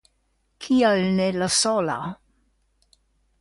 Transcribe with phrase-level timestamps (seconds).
[0.65, 1.99] Kial ne la sola?